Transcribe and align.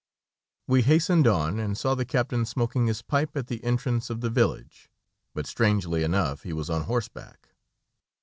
We 0.65 0.81
hastened 0.81 1.27
on, 1.27 1.59
and 1.59 1.77
saw 1.77 1.93
the 1.93 2.05
captain 2.05 2.43
smoking 2.45 2.87
his 2.87 3.03
pipe 3.03 3.37
at 3.37 3.45
the 3.45 3.63
entrance 3.63 4.09
of 4.09 4.21
the 4.21 4.31
village, 4.31 4.89
but 5.35 5.45
strangely 5.45 6.01
enough 6.01 6.41
he 6.41 6.53
was 6.53 6.71
on 6.71 6.85
horseback. 6.85 7.49